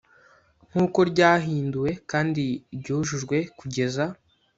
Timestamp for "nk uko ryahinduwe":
0.69-1.91